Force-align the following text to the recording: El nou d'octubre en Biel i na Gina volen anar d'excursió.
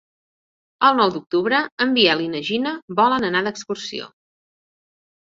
El 0.87 0.95
nou 0.99 1.09
d'octubre 1.17 1.59
en 1.85 1.91
Biel 1.97 2.23
i 2.23 2.29
na 2.35 2.41
Gina 2.47 2.71
volen 3.01 3.27
anar 3.27 3.43
d'excursió. 3.49 4.09